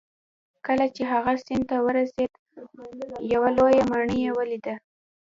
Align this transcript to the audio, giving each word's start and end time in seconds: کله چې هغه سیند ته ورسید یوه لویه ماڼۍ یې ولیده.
کله 0.65 0.85
چې 0.95 1.01
هغه 1.11 1.33
سیند 1.45 1.65
ته 1.69 1.77
ورسید 1.87 2.31
یوه 3.33 3.49
لویه 3.57 3.83
ماڼۍ 3.91 4.17
یې 4.25 4.31
ولیده. 4.37 4.75